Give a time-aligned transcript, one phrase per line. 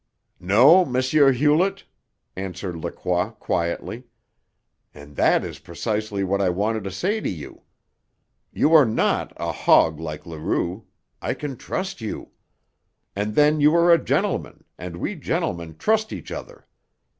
[0.39, 0.95] "No, M.
[0.95, 1.83] Hewlett,"
[2.35, 4.05] answered Lacroix quietly.
[4.95, 7.61] "And that is precisely what I wanted to say to you.
[8.51, 10.87] You are not a hog like Leroux;
[11.21, 12.31] I can trust you.
[13.15, 16.65] And then you are a gentleman, and we gentlemen trust each other.